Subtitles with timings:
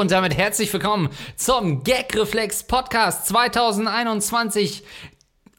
[0.00, 4.82] Und damit herzlich willkommen zum Gagreflex Podcast 2021.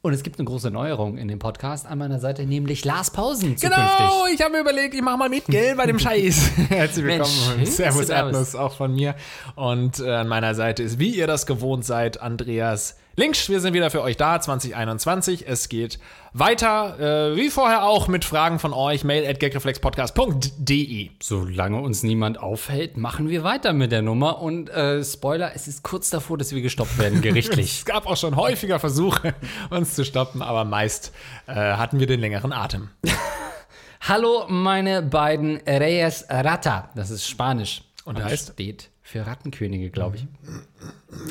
[0.01, 3.55] Und es gibt eine große Neuerung in dem Podcast an meiner Seite, nämlich Lars Pausen
[3.55, 3.69] zukünftig.
[3.69, 6.53] Genau, ich habe mir überlegt, ich mache mal mit, gell, bei dem Scheiß.
[6.69, 7.57] Herzlich willkommen.
[7.57, 8.09] Mensch, Servus Servus.
[8.09, 9.13] Erdnuss auch von mir.
[9.53, 13.49] Und äh, an meiner Seite ist, wie ihr das gewohnt seid, Andreas Links.
[13.49, 15.45] Wir sind wieder für euch da, 2021.
[15.45, 15.99] Es geht
[16.31, 19.03] weiter, äh, wie vorher auch, mit Fragen von euch.
[19.03, 21.09] Mail at gagreflexpodcast.de.
[21.21, 24.41] Solange uns niemand aufhält, machen wir weiter mit der Nummer.
[24.41, 27.79] Und äh, Spoiler, es ist kurz davor, dass wir gestoppt werden, gerichtlich.
[27.79, 29.35] Es gab auch schon häufiger Versuche,
[29.69, 31.13] uns zu stoppen, aber meist
[31.47, 32.91] äh, hatten wir den längeren Atem.
[34.07, 36.89] Hallo, meine beiden Reyes Rata.
[36.95, 37.83] Das ist Spanisch.
[38.05, 38.53] Und heißt?
[38.53, 40.27] steht für Rattenkönige, glaube ich.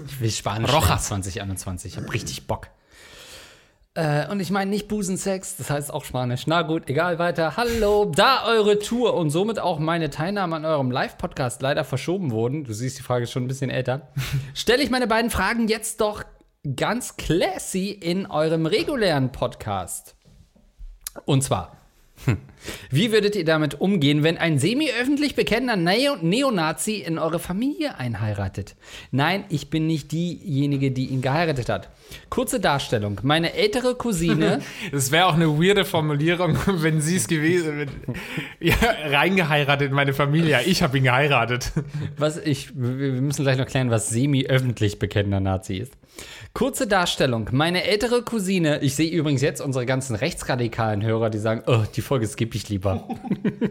[0.06, 1.08] Ich will Spanisch Rojas.
[1.08, 1.92] 2021.
[1.92, 2.68] Ich habe richtig Bock.
[3.94, 6.46] Äh, und ich meine nicht Busensex, das heißt auch Spanisch.
[6.46, 7.56] Na gut, egal, weiter.
[7.56, 12.64] Hallo, da eure Tour und somit auch meine Teilnahme an eurem Live-Podcast leider verschoben wurden,
[12.64, 14.12] du siehst, die Frage ist schon ein bisschen älter,
[14.54, 16.22] stelle ich meine beiden Fragen jetzt doch
[16.76, 20.14] ganz classy in eurem regulären Podcast.
[21.24, 21.79] Und zwar,
[22.90, 28.76] wie würdet ihr damit umgehen, wenn ein semi-öffentlich bekennender Neo Neonazi in eure Familie einheiratet?
[29.10, 31.88] Nein, ich bin nicht diejenige, die ihn geheiratet hat.
[32.28, 33.20] Kurze Darstellung.
[33.22, 34.60] Meine ältere Cousine,
[34.92, 37.90] Es wäre auch eine weirde Formulierung, wenn sie es gewesen wäre.
[38.60, 38.74] Ja,
[39.06, 40.60] reingeheiratet in meine Familie.
[40.66, 41.72] Ich habe ihn geheiratet.
[42.16, 45.94] was ich, wir müssen gleich noch klären, was semi-öffentlich bekennender Nazi ist.
[46.52, 47.48] Kurze Darstellung.
[47.52, 52.02] Meine ältere Cousine, ich sehe übrigens jetzt unsere ganzen rechtsradikalen Hörer, die sagen, oh, die
[52.02, 53.06] Folge skippe ich lieber.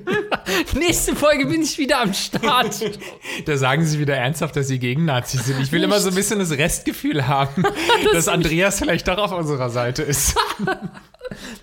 [0.75, 2.79] Nächste Folge bin ich wieder am Start.
[3.45, 5.61] Da sagen sie wieder ernsthaft, dass sie gegen Nazis sind.
[5.61, 7.63] Ich will immer so ein bisschen das Restgefühl haben,
[8.13, 10.35] dass Andreas vielleicht doch auf unserer Seite ist.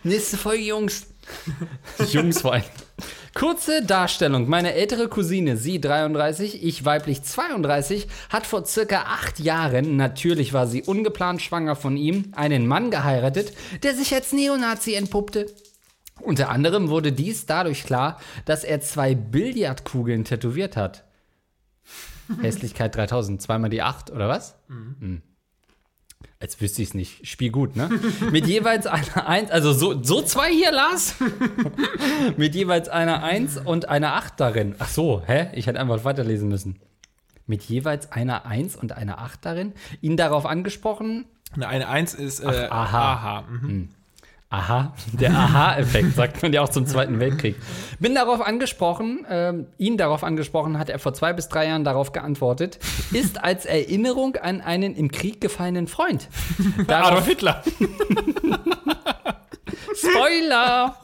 [0.02, 1.06] Nächste Folge, Jungs.
[2.12, 2.64] Jungs vor allem.
[3.36, 4.48] Kurze Darstellung.
[4.48, 10.66] Meine ältere Cousine, sie 33, ich weiblich 32, hat vor circa acht Jahren, natürlich war
[10.66, 13.52] sie ungeplant schwanger von ihm, einen Mann geheiratet,
[13.82, 15.52] der sich als Neonazi entpuppte.
[16.22, 21.04] Unter anderem wurde dies dadurch klar, dass er zwei Billardkugeln tätowiert hat.
[22.40, 24.58] Hässlichkeit 3000, zweimal die 8, oder was?
[24.68, 25.20] Mhm.
[26.38, 27.26] Als wüsste ich es nicht.
[27.26, 27.88] Spiel gut, ne?
[28.30, 31.14] Mit jeweils einer 1, also so, so zwei hier, Lars?
[32.36, 34.74] Mit jeweils einer 1 und einer 8 darin.
[34.78, 35.48] Ach so, hä?
[35.54, 36.78] Ich hätte einfach weiterlesen müssen.
[37.46, 39.72] Mit jeweils einer 1 und einer 8 darin.
[40.02, 41.24] Ihn darauf angesprochen,
[41.58, 43.12] Eine Eins ist äh, aha.
[43.12, 43.44] aha.
[43.48, 43.88] Mhm.
[44.56, 47.56] Aha, der Aha-Effekt, sagt man ja auch zum Zweiten Weltkrieg.
[48.00, 52.12] Bin darauf angesprochen, ähm, ihn darauf angesprochen, hat er vor zwei bis drei Jahren darauf
[52.12, 52.78] geantwortet,
[53.12, 56.28] ist als Erinnerung an einen im Krieg gefallenen Freund.
[56.86, 57.62] Darauf, Adolf Hitler.
[59.94, 60.96] Spoiler!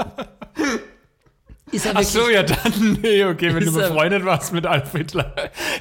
[1.72, 2.98] Ist er Ach so, ja dann.
[3.02, 5.34] Nee, okay, wenn du befreundet warst mit Adolf Hitler,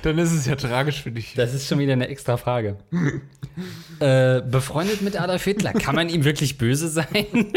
[0.04, 1.34] dann ist es ja tragisch für dich.
[1.36, 2.78] Das ist schon wieder eine extra Frage.
[4.00, 7.08] äh, befreundet mit Adolf Hitler, kann man ihm wirklich böse sein?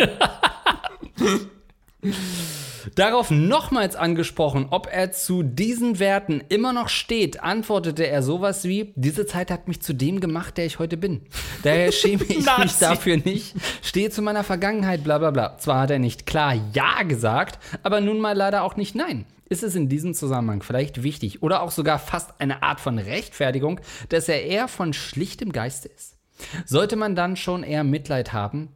[2.94, 8.92] Darauf nochmals angesprochen, ob er zu diesen Werten immer noch steht, antwortete er sowas wie:
[8.96, 11.22] Diese Zeit hat mich zu dem gemacht, der ich heute bin.
[11.62, 15.58] Daher schäme ich mich dafür nicht, stehe zu meiner Vergangenheit, bla bla bla.
[15.58, 19.26] Zwar hat er nicht klar Ja gesagt, aber nun mal leider auch nicht Nein.
[19.48, 23.80] Ist es in diesem Zusammenhang vielleicht wichtig oder auch sogar fast eine Art von Rechtfertigung,
[24.08, 26.16] dass er eher von schlichtem Geiste ist?
[26.64, 28.70] Sollte man dann schon eher Mitleid haben?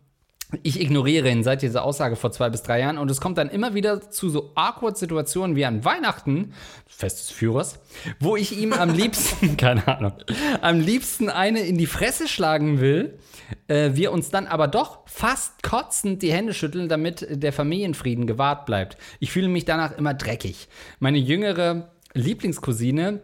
[0.62, 3.50] Ich ignoriere ihn seit dieser Aussage vor zwei bis drei Jahren und es kommt dann
[3.50, 6.54] immer wieder zu so awkward Situationen wie an Weihnachten,
[6.86, 7.81] Fest des Führers,
[8.19, 10.14] wo ich ihm am liebsten, keine Ahnung,
[10.62, 13.19] am liebsten eine in die Fresse schlagen will,
[13.66, 18.64] äh, wir uns dann aber doch fast kotzend die Hände schütteln, damit der Familienfrieden gewahrt
[18.64, 18.97] bleibt.
[19.20, 20.69] Ich fühle mich danach immer dreckig.
[20.98, 23.20] Meine jüngere Lieblingscousine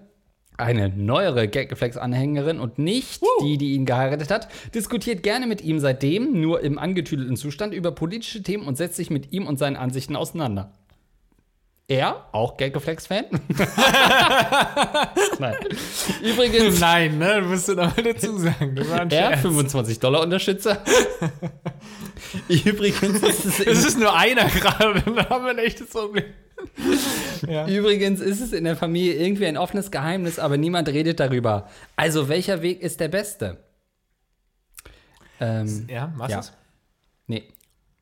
[0.57, 6.41] eine neuere Gaggeflex-Anhängerin und nicht die, die ihn geheiratet hat, diskutiert gerne mit ihm seitdem,
[6.41, 10.17] nur im angetüdelten Zustand, über politische Themen und setzt sich mit ihm und seinen Ansichten
[10.17, 10.73] auseinander.
[11.87, 13.27] Er, auch Gaggeflex-Fan?
[15.39, 15.57] Nein.
[16.23, 18.75] Übrigens, Nein, ne, du musst du noch mal dazu sagen.
[18.75, 19.41] Er, Scherz.
[19.43, 20.83] 25 Dollar Unterstützer.
[22.49, 26.25] Übrigens ist es Es ist nur einer gerade, dann haben wir ein echtes Problem.
[27.49, 27.67] Ja.
[27.67, 31.69] Übrigens ist es in der Familie irgendwie ein offenes Geheimnis, aber niemand redet darüber.
[31.97, 33.59] Also, welcher Weg ist der beste?
[35.41, 36.39] Ähm, ja, was Ja.
[36.41, 36.53] ist?
[37.27, 37.45] nee,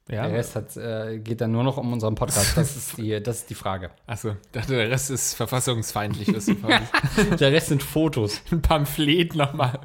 [0.09, 0.27] Ja.
[0.27, 2.57] der Rest hat, äh, geht dann nur noch um unseren Podcast.
[2.57, 3.91] Das ist die, das ist die Frage.
[4.07, 6.29] Achso, der Rest ist verfassungsfeindlich.
[6.33, 8.43] Das ist quasi Der Rest sind Fotos.
[8.51, 9.81] ein Pamphlet nochmal.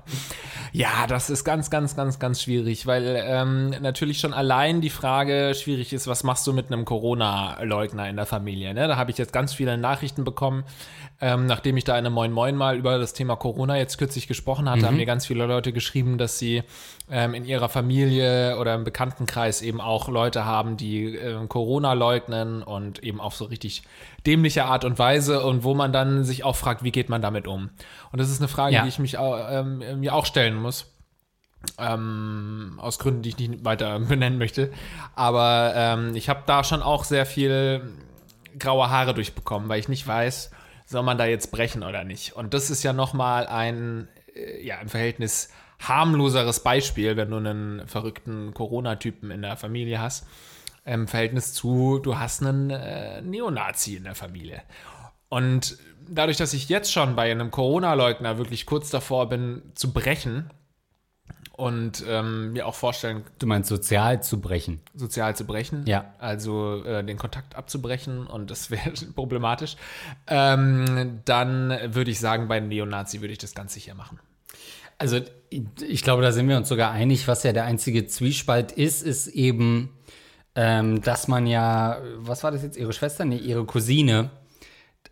[0.74, 5.54] Ja, das ist ganz, ganz, ganz, ganz schwierig, weil ähm, natürlich schon allein die Frage
[5.56, 8.74] schwierig ist, was machst du mit einem Corona-Leugner in der Familie?
[8.74, 8.88] Ne?
[8.88, 10.64] Da habe ich jetzt ganz viele Nachrichten bekommen,
[11.20, 14.28] ähm, nachdem ich da in einem Moin Moin mal über das Thema Corona jetzt kürzlich
[14.28, 16.64] gesprochen hatte, haben mir ganz viele Leute geschrieben, dass sie
[17.10, 22.62] ähm, in ihrer Familie oder im Bekanntenkreis eben auch Leute haben, die äh, Corona leugnen
[22.62, 23.84] und eben auf so richtig
[24.28, 27.48] dämliche Art und Weise und wo man dann sich auch fragt, wie geht man damit
[27.48, 27.70] um?
[28.12, 28.84] Und das ist eine Frage, Ja.
[28.84, 30.94] die ich mich ähm, mir auch stellen muss.
[31.80, 34.72] Ähm, aus Gründen, die ich nicht weiter benennen möchte.
[35.16, 37.82] Aber ähm, ich habe da schon auch sehr viel
[38.60, 40.52] graue Haare durchbekommen, weil ich nicht weiß,
[40.86, 42.34] soll man da jetzt brechen oder nicht.
[42.34, 45.50] Und das ist ja nochmal ein, äh, ja, im Verhältnis
[45.80, 50.26] harmloseres Beispiel, wenn du einen verrückten Corona-Typen in der Familie hast,
[50.88, 54.62] im Verhältnis zu, du hast einen äh, Neonazi in der Familie.
[55.30, 60.50] Und dadurch, dass ich jetzt schon bei einem Corona-Leugner wirklich kurz davor bin zu brechen
[61.52, 64.80] und ähm, mir auch vorstellen, Du meinst sozial zu brechen.
[64.94, 66.14] sozial zu brechen, Ja.
[66.20, 69.76] also äh, den Kontakt abzubrechen und das wäre problematisch,
[70.28, 74.20] ähm, dann würde ich sagen, bei Neonazi würde ich das ganz sicher machen.
[75.00, 75.20] Also
[75.50, 79.28] ich glaube, da sind wir uns sogar einig, was ja der einzige Zwiespalt ist, ist
[79.28, 79.90] eben,
[80.58, 83.24] ähm, dass man ja, was war das jetzt, ihre Schwester?
[83.26, 84.32] Nee, ihre Cousine.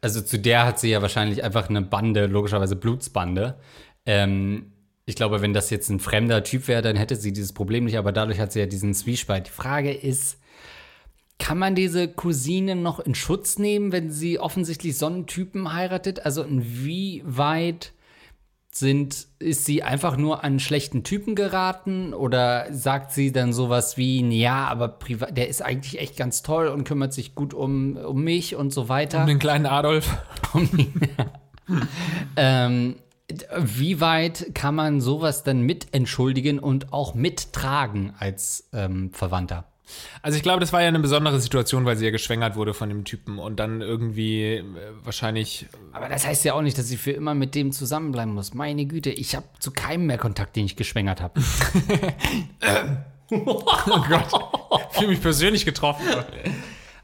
[0.01, 3.55] Also zu der hat sie ja wahrscheinlich einfach eine Bande, logischerweise Blutsbande.
[4.07, 4.71] Ähm,
[5.05, 7.99] ich glaube, wenn das jetzt ein fremder Typ wäre, dann hätte sie dieses Problem nicht,
[7.99, 9.45] aber dadurch hat sie ja diesen Zwiespalt.
[9.45, 10.39] Die Frage ist,
[11.37, 16.25] kann man diese Cousine noch in Schutz nehmen, wenn sie offensichtlich so einen Typen heiratet?
[16.25, 17.91] Also inwieweit
[18.77, 24.21] sind, ist sie einfach nur an schlechten Typen geraten oder sagt sie dann sowas wie,
[24.37, 28.23] ja, aber privat, der ist eigentlich echt ganz toll und kümmert sich gut um, um
[28.23, 29.25] mich und so weiter.
[29.25, 30.17] Den kleinen Adolf.
[32.37, 32.95] Ähm,
[33.31, 39.65] d- wie weit kann man sowas dann mit entschuldigen und auch mittragen als ähm, Verwandter?
[40.21, 42.89] Also ich glaube, das war ja eine besondere Situation, weil sie ja geschwängert wurde von
[42.89, 44.63] dem Typen und dann irgendwie äh,
[45.03, 48.53] wahrscheinlich Aber das heißt ja auch nicht, dass sie für immer mit dem zusammenbleiben muss.
[48.53, 51.39] Meine Güte, ich habe zu keinem mehr Kontakt, den ich geschwängert habe.
[54.91, 56.05] fühle mich persönlich getroffen.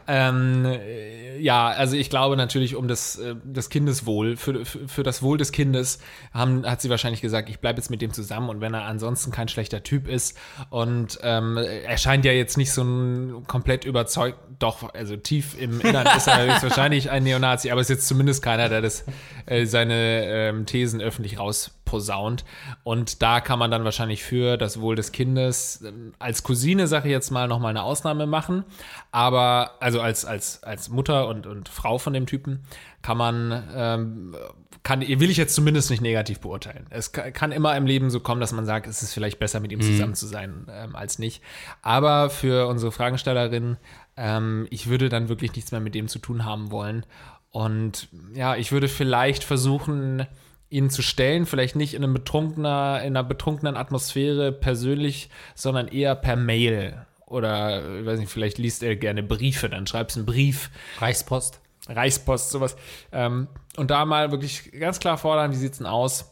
[0.08, 5.04] ähm, äh, ja, also ich glaube natürlich um das, äh, das Kindeswohl, für, für, für
[5.04, 6.00] das Wohl des Kindes
[6.34, 9.32] haben, hat sie wahrscheinlich gesagt, ich bleibe jetzt mit dem zusammen und wenn er ansonsten
[9.32, 10.38] kein schlechter Typ ist
[10.70, 15.82] und ähm, er scheint ja jetzt nicht so ein komplett überzeugt, doch, also tief im
[15.82, 19.06] Innern ist er höchstwahrscheinlich ein Neonazi, aber ist jetzt zumindest keiner, der das,
[19.46, 22.46] äh, seine ähm, Thesen öffentlich rausposaunt
[22.84, 27.08] und da kann man dann wahrscheinlich für das Wohl des Kindes ähm, als Cousine, sage
[27.08, 28.64] ich jetzt mal, nochmal eine Ausnahme machen.
[29.12, 32.64] Aber, also als, als, als Mutter und, und Frau von dem Typen,
[33.02, 34.36] kann man, ähm,
[34.84, 36.88] kann, will ich jetzt zumindest nicht negativ beurteilen.
[36.90, 39.60] Es ka- kann immer im Leben so kommen, dass man sagt, es ist vielleicht besser,
[39.60, 41.42] mit ihm zusammen zu sein, ähm, als nicht.
[41.82, 43.78] Aber für unsere Fragestellerin,
[44.18, 47.06] ähm, ich würde dann wirklich nichts mehr mit dem zu tun haben wollen.
[47.52, 50.26] Und ja, ich würde vielleicht versuchen,
[50.72, 56.16] ihn zu stellen, vielleicht nicht in, einem betrunkener, in einer betrunkenen Atmosphäre persönlich, sondern eher
[56.16, 57.06] per Mail.
[57.28, 60.70] Oder, ich weiß nicht, vielleicht liest er gerne Briefe, dann schreibst einen Brief,
[61.00, 61.60] Reichspost.
[61.88, 62.76] Reichspost, sowas.
[63.12, 63.48] Ähm,
[63.78, 66.32] und da mal wirklich ganz klar fordern, wie sieht's denn aus?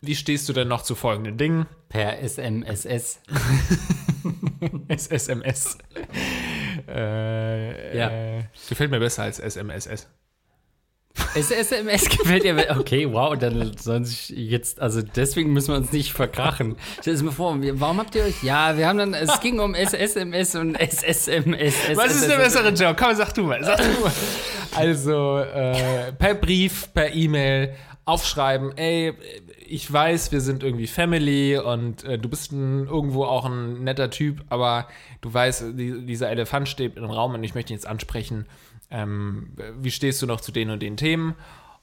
[0.00, 1.66] Wie stehst du denn noch zu folgenden Dingen?
[1.88, 3.20] Per SMSS.
[4.88, 5.78] SSMS.
[6.88, 8.10] äh, Ja.
[8.10, 10.08] äh, gefällt mir besser als SMSS.
[11.34, 12.76] SSMS gefällt dir.
[12.78, 16.76] Okay, wow, dann sollen sich jetzt, also deswegen müssen wir uns nicht verkrachen.
[17.00, 19.74] Stell dir mal vor, warum habt ihr euch, ja, wir haben dann, es ging um
[19.74, 21.74] SSMS und SSMS.
[21.94, 22.96] Was ist der bessere Joke?
[22.98, 23.62] Komm, sag du mal.
[23.62, 24.12] Sag du mal.
[24.74, 29.12] Also äh, per Brief, per E-Mail aufschreiben, ey,
[29.66, 34.08] ich weiß, wir sind irgendwie Family und äh, du bist ein, irgendwo auch ein netter
[34.08, 34.88] Typ, aber
[35.20, 38.46] du weißt, die, dieser Elefant steht im Raum und ich möchte ihn jetzt ansprechen.
[38.90, 41.34] Ähm, wie stehst du noch zu den und den Themen?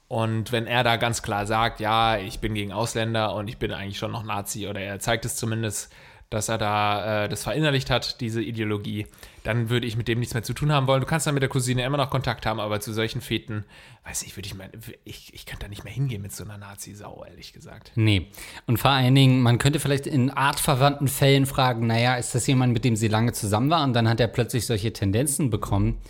[0.08, 3.72] Und wenn er da ganz klar sagt, ja, ich bin gegen Ausländer und ich bin
[3.72, 5.92] eigentlich schon noch Nazi oder er zeigt es zumindest,
[6.30, 9.06] dass er da äh, das verinnerlicht hat, diese Ideologie,
[9.44, 11.00] dann würde ich mit dem nichts mehr zu tun haben wollen.
[11.00, 13.64] Du kannst dann mit der Cousine immer noch Kontakt haben, aber zu solchen Feten,
[14.04, 14.68] weiß ich, würde ich mal,
[15.04, 17.92] ich, ich könnte da nicht mehr hingehen mit so einer Nazi-Sau, ehrlich gesagt.
[17.94, 18.26] Nee.
[18.66, 22.72] Und vor allen Dingen, man könnte vielleicht in artverwandten Fällen fragen, naja, ist das jemand,
[22.72, 26.00] mit dem sie lange zusammen war und dann hat er plötzlich solche Tendenzen bekommen.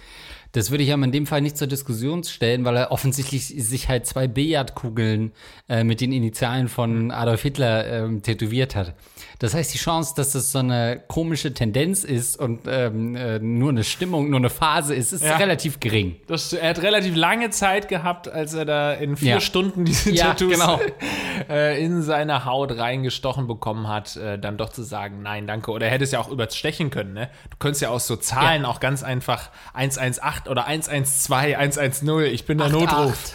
[0.56, 3.90] Das würde ich aber in dem Fall nicht zur Diskussion stellen, weil er offensichtlich sich
[3.90, 5.32] halt zwei Billardkugeln
[5.68, 8.94] äh, mit den Initialen von Adolf Hitler ähm, tätowiert hat.
[9.38, 13.68] Das heißt, die Chance, dass das so eine komische Tendenz ist und ähm, äh, nur
[13.68, 15.36] eine Stimmung, nur eine Phase ist, ist Ja.
[15.36, 16.16] relativ gering.
[16.26, 19.40] Das, er hat relativ lange Zeit gehabt, als er da in vier Ja.
[19.40, 20.80] Stunden diese Ja, Tattoos genau.
[21.50, 25.70] äh, in seine Haut reingestochen bekommen hat, äh, dann doch zu sagen, nein, danke.
[25.70, 27.12] Oder er hätte es ja auch überstechen können.
[27.12, 27.28] Ne?
[27.50, 32.58] Du könntest ja aus so Zahlen auch ganz einfach 118 oder 112, 110, ich bin
[32.58, 32.96] der 88.
[32.96, 33.32] Notruf.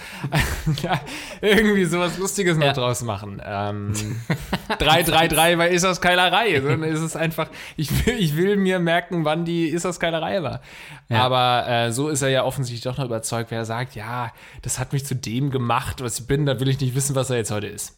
[0.84, 1.00] ja,
[1.42, 2.74] irgendwie sowas Lustiges noch Ja.
[2.74, 3.42] draus machen.
[3.46, 3.94] Ähm,
[4.80, 6.60] 333 bei Ist das Keilerei.
[6.62, 10.44] Sondern ist es einfach, ich will, ich will mir merken, wann die Ist das Keilerei
[10.44, 10.62] war.
[11.10, 11.24] Ja.
[11.24, 14.80] Aber äh, so ist er ja offensichtlich doch noch überzeugt, wer er sagt, ja, das
[14.80, 17.38] hat mich zu dem gemacht, was ich bin, da will ich nicht wissen, was er
[17.38, 17.98] jetzt heute ist.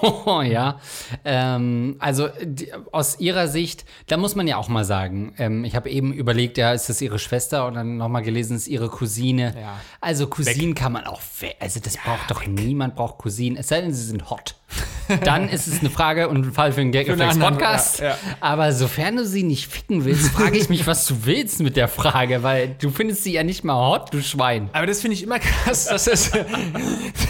[0.50, 0.80] Ja,
[1.24, 5.76] ähm, also die, aus ihrer Sicht, da muss man ja auch mal sagen, ähm, ich
[5.76, 9.54] habe eben überlegt, ja, ist das ihre Schwester und dann nochmal gelesen, ist ihre Cousine.
[9.60, 9.80] Ja.
[10.00, 11.20] Also Cousinen kann man auch,
[11.58, 14.54] also das braucht doch niemand braucht Cousinen, es sei denn, sie sind hot.
[15.24, 18.00] Dann ist es eine Frage und ein Fall für einen Gag-Reflex-Podcast.
[18.00, 18.16] ja, ja.
[18.40, 21.88] Aber sofern du sie nicht ficken willst, frage ich mich, was du willst mit der
[21.88, 24.70] Frage, weil du findest sie ja nicht mal hot, du Schwein.
[24.72, 26.30] Aber das finde ich immer krass, dass es,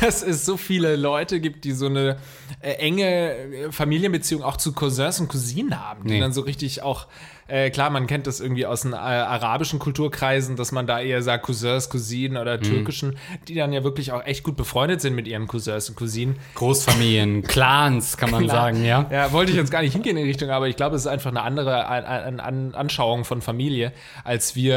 [0.00, 2.16] dass es so viele Leute gibt, die so eine
[2.60, 6.20] äh, enge äh, Familienbeziehung auch zu Cousins und Cousinen haben, die Nee.
[6.20, 7.06] dann so richtig auch,
[7.50, 11.22] äh, klar, man kennt das irgendwie aus den äh, arabischen Kulturkreisen, dass man da eher
[11.22, 12.62] sagt Cousins, Cousinen oder Mhm.
[12.62, 13.16] türkischen,
[13.48, 16.36] die dann ja wirklich auch echt gut befreundet sind mit ihren Cousins und Cousinen.
[16.54, 19.06] Großfamilien, Clans, kann man sagen, ja.
[19.10, 21.06] Ja, wollte ich jetzt gar nicht hingehen in die Richtung, aber ich glaube, es ist
[21.08, 23.92] einfach eine andere An An An Anschauung von Familie,
[24.24, 24.74] als wir.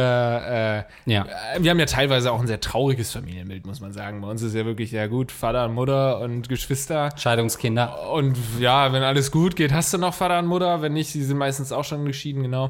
[1.06, 1.24] Äh, Ja.
[1.56, 4.22] äh, Wir haben ja teilweise auch ein sehr trauriges Familienbild, muss man sagen.
[4.22, 7.10] Bei uns ist ja wirklich, ja gut, Vater und Mutter und Geschwister.
[7.18, 8.10] Scheidungskinder.
[8.12, 10.82] Und ja, wenn alles gut geht, hast du noch Vater und Mutter.
[10.82, 12.63] Wenn nicht, sie sind meistens auch schon geschieden, genau.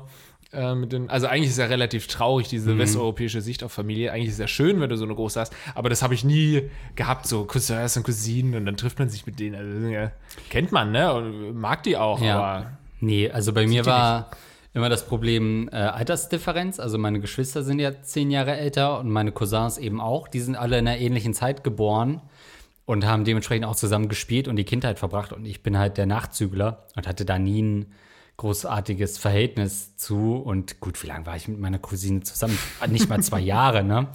[0.51, 4.11] Äh, mit den, also eigentlich ist ja relativ traurig, diese westeuropäische Sicht auf Familie.
[4.11, 6.23] Eigentlich ist es ja schön, wenn du so eine große hast, aber das habe ich
[6.23, 9.55] nie gehabt, so Cousins und Cousinen und dann trifft man sich mit denen.
[9.55, 10.11] Also, ja,
[10.49, 11.11] kennt man, ne?
[11.13, 12.35] Und mag die auch, Ja.
[12.37, 12.71] aber
[13.03, 14.31] Nee, also bei mir war
[14.73, 16.79] immer das Problem äh, Altersdifferenz.
[16.79, 20.27] Also meine Geschwister sind ja zehn Jahre älter und meine Cousins eben auch.
[20.29, 22.21] Die sind alle in einer ähnlichen Zeit geboren
[22.85, 25.33] und haben dementsprechend auch zusammen gespielt und die Kindheit verbracht.
[25.33, 27.93] Und ich bin halt der Nachzügler und hatte da nie ein
[28.43, 30.35] großartiges Verhältnis zu.
[30.35, 32.59] Und gut, wie lange war ich mit meiner Cousine zusammen?
[32.89, 34.07] Nicht mal zwei Jahre, ne?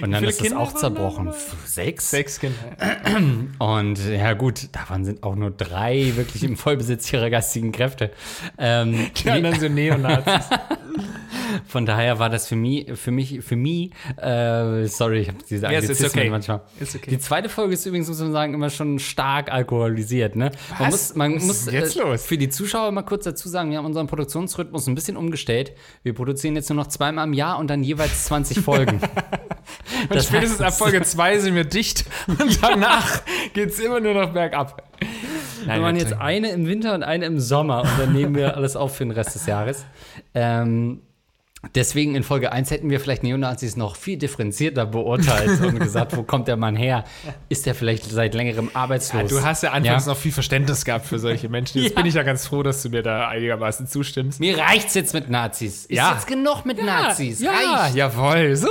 [0.00, 1.32] Und dann ist es Kinder auch waren da zerbrochen.
[1.66, 2.10] Sechs?
[2.10, 2.54] sechs Kinder.
[3.58, 8.12] Und ja gut, davon sind auch nur drei wirklich im Vollbesitz ihrer geistigen Kräfte.
[8.56, 10.46] Ähm, Die anderen sind Neonazis.
[11.66, 15.66] von daher war das für mich, für mich, für mich, äh, sorry, ich habe diese
[15.66, 16.30] Yes, it's okay.
[16.30, 16.60] manchmal.
[16.80, 17.10] It's okay.
[17.10, 20.36] Die zweite Folge ist übrigens, muss man sagen, immer schon stark alkoholisiert.
[20.36, 20.52] Ne?
[20.78, 20.90] Man Was?
[20.90, 22.24] muss, man Was muss ist jetzt äh, los?
[22.24, 25.72] für die Zuschauer mal kurz dazu sagen, wir haben unseren Produktionsrhythmus ein bisschen umgestellt.
[26.02, 29.00] Wir produzieren jetzt nur noch zweimal im Jahr und dann jeweils 20 Folgen.
[30.08, 33.22] Und spätestens ab Folge 2 sind wir dicht und danach
[33.54, 34.82] geht es immer nur noch bergab.
[35.66, 38.56] Nein, Wir machen jetzt eine im Winter und eine im Sommer und dann nehmen wir
[38.56, 39.84] alles auf für den Rest des Jahres.
[40.34, 41.02] Ähm,
[41.74, 46.22] deswegen in Folge 1 hätten wir vielleicht Neonazis noch viel differenzierter beurteilt und gesagt, wo
[46.22, 47.04] kommt der Mann her?
[47.48, 49.30] Ist der vielleicht seit längerem arbeitslos?
[49.30, 50.12] Du hast ja anfangs Ja.
[50.12, 51.80] noch viel Verständnis gehabt für solche Menschen.
[51.82, 51.96] Jetzt Ja.
[51.96, 54.40] bin ich ja ganz froh, dass du mir da einigermaßen zustimmst.
[54.40, 55.82] Mir reicht's jetzt mit Nazis.
[55.86, 56.12] Ist Ja.
[56.14, 57.40] jetzt genug mit Nazis.
[57.40, 57.94] ja, Reicht.
[57.96, 58.68] jawohl, so.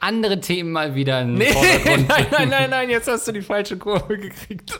[0.00, 2.08] Andere Themen mal wieder in den Nee, Vordergrund.
[2.08, 4.78] nein, nein, nein, nein, jetzt hast du die falsche Kurve gekriegt.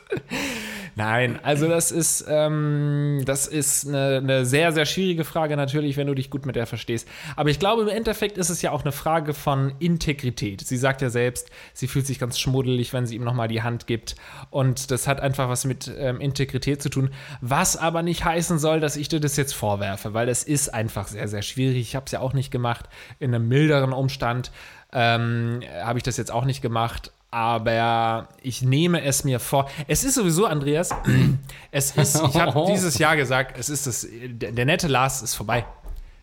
[0.97, 6.07] Nein, also das ist, ähm, das ist eine, eine sehr, sehr schwierige Frage natürlich, wenn
[6.07, 7.09] du dich gut mit der verstehst.
[7.35, 10.61] Aber ich glaube, im Endeffekt ist es ja auch eine Frage von Integrität.
[10.61, 13.87] Sie sagt ja selbst, sie fühlt sich ganz schmuddelig, wenn sie ihm nochmal die Hand
[13.87, 14.15] gibt.
[14.51, 17.11] Und das hat einfach was mit ähm, Integrität zu tun.
[17.41, 21.09] Was aber nicht heißen soll, dass ich dir das jetzt vorwerfe, weil es ist einfach
[21.09, 21.81] sehr, sehr schwierig.
[21.81, 22.89] Ich habe es ja auch nicht gemacht.
[23.19, 24.53] In einem milderen Umstand
[24.93, 27.13] ähm, habe ich das jetzt auch nicht gemacht.
[27.35, 29.69] Aber ich nehme es mir vor.
[29.89, 30.91] Es ist sowieso, Andreas,
[31.73, 35.35] es ist, ich habe dieses Jahr gesagt, es ist das, der, der nette Lars ist
[35.35, 35.67] vorbei.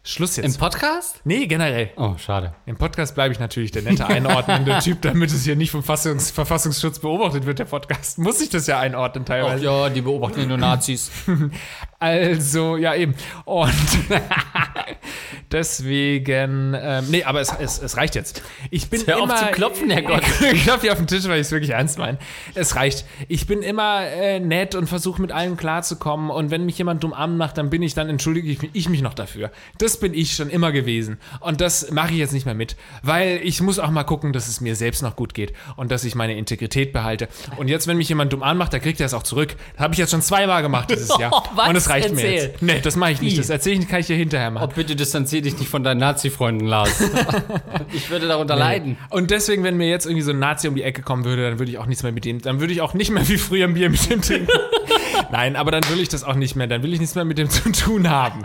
[0.03, 0.57] Schluss Im jetzt.
[0.57, 1.19] Podcast?
[1.25, 1.89] nee, generell.
[1.97, 2.55] Oh, schade.
[2.65, 6.31] Im Podcast bleibe ich natürlich der nette einordnende Typ, damit es hier nicht vom Fassungs
[6.31, 8.17] Verfassungsschutz beobachtet wird, der Podcast.
[8.17, 9.65] Muss ich das ja einordnen Ach teilweise.
[9.65, 11.11] ja, die beobachten nur Nazis.
[12.01, 13.13] Also, ja, eben.
[13.45, 13.71] Und
[15.51, 18.41] deswegen, ähm, nee, aber es, es, es reicht jetzt.
[18.71, 19.35] Ich bin Hör auf immer.
[19.35, 20.23] zu klopfen, Herrgott.
[20.51, 22.17] ich klopfe hier auf den Tisch, weil ich es wirklich ernst meine.
[22.55, 23.05] Es reicht.
[23.27, 26.31] Ich bin immer äh, nett und versuche mit allem klarzukommen.
[26.31, 29.03] Und wenn mich jemand dumm anmacht, dann bin ich, dann entschuldige ich mich, ich mich
[29.03, 29.51] noch dafür.
[29.77, 31.19] Das bin ich schon immer gewesen.
[31.39, 32.77] Und das mache ich jetzt nicht mehr mit.
[33.03, 36.03] Weil ich muss auch mal gucken, dass es mir selbst noch gut geht und dass
[36.03, 37.27] ich meine Integrität behalte.
[37.57, 39.55] Und jetzt, wenn mich jemand dumm anmacht, dann kriegt er es auch zurück.
[39.73, 41.31] Das habe ich jetzt schon zweimal gemacht dieses Jahr.
[41.55, 41.69] Was?
[41.69, 42.49] Und es reicht mir Erzähl.
[42.49, 42.61] jetzt.
[42.61, 43.37] Nee, das mache ich nicht.
[43.37, 44.69] Das erzähle ich, kann ich dir hinterher machen.
[44.71, 47.01] Oh, bitte distanziere dich nicht von deinen Nazi-Freunden, Lars.
[47.93, 48.97] ich würde darunter leiden.
[49.09, 51.59] Und deswegen, wenn mir jetzt irgendwie so ein Nazi um die Ecke kommen würde, dann
[51.59, 53.67] würde ich auch nichts mehr mit dem, dann würde ich auch nicht mehr wie früher
[53.67, 54.47] ein Bier mit dem trinken.
[55.31, 56.67] Nein, aber dann will ich das auch nicht mehr.
[56.67, 58.41] Dann will ich nichts mehr mit dem zu tun haben.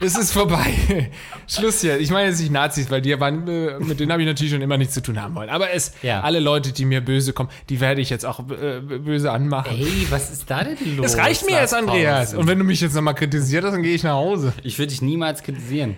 [0.00, 1.10] Es ist vorbei.
[1.46, 1.98] Schluss hier.
[1.98, 4.60] Ich meine jetzt nicht Nazis, weil die waren, äh, mit denen habe ich natürlich schon
[4.62, 5.48] immer nichts zu tun haben wollen.
[5.48, 6.20] Aber es, Ja.
[6.20, 9.70] alle Leute, die mir böse kommen, die werde ich jetzt auch äh, böse anmachen.
[9.74, 11.12] Ey, was ist da denn los?
[11.12, 12.34] Das reicht mir jetzt, Andreas.
[12.34, 14.52] Und wenn du mich jetzt nochmal kritisierst, dann gehe ich nach Hause.
[14.62, 15.96] Ich würde dich niemals kritisieren.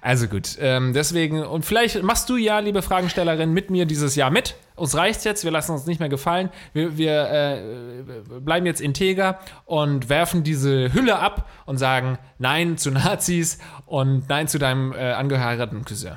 [0.00, 4.30] Also gut, ähm, deswegen, und vielleicht machst du ja, liebe Fragenstellerin, mit mir dieses Jahr
[4.30, 4.56] mit.
[4.76, 6.50] Uns reicht's jetzt, wir lassen uns nicht mehr gefallen.
[6.72, 12.90] Wir, wir äh, bleiben jetzt integer und werfen diese Hülle ab und sagen Nein zu
[12.90, 16.16] Nazis und Nein zu deinem äh, angeheirateten Cousin.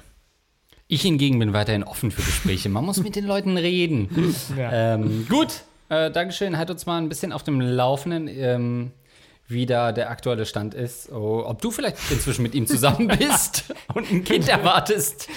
[0.87, 2.69] Ich hingegen bin weiterhin offen für Gespräche.
[2.69, 4.35] Man muss mit den Leuten reden.
[4.57, 4.93] Ja.
[4.93, 6.57] Ähm, gut, äh, Dankeschön.
[6.57, 8.91] Halt uns mal ein bisschen auf dem Laufenden, ähm,
[9.47, 11.11] wie da der aktuelle Stand ist.
[11.11, 15.27] Oh, ob du vielleicht inzwischen mit ihm zusammen bist und ein Kind erwartest.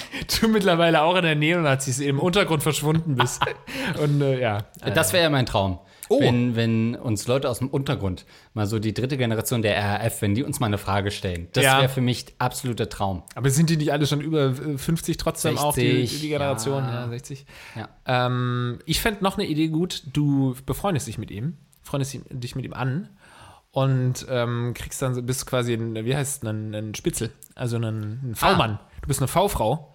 [0.41, 3.43] Du mittlerweile auch in der Neonazis im Untergrund verschwunden bist.
[4.03, 4.65] und äh, ja.
[4.95, 5.81] Das wäre ja mein Traum.
[6.09, 6.21] Oh.
[6.21, 10.37] Wenn, wenn uns Leute aus dem Untergrund, mal so die dritte Generation der RAF, wenn
[10.37, 11.49] die uns mal eine Frage stellen.
[11.53, 11.81] Das Ja.
[11.81, 13.25] wäre für mich absoluter Traum.
[13.35, 16.85] Aber sind die nicht alle schon über äh, 50 trotzdem auch, die, 60, die Generation?
[16.85, 16.95] ja.
[17.03, 17.45] Ja, 60.
[17.75, 17.89] Ja.
[18.07, 22.65] Ähm, ich fände noch eine Idee gut, du befreundest dich mit ihm, freundest dich mit
[22.65, 23.09] ihm an
[23.76, 27.76] und ähm, kriegst dann, so- bist quasi ein, wie heißt es, ein, ein Spitzel, also
[27.76, 28.78] ein, ein V-Mann.
[29.02, 29.95] Du bist eine V-Frau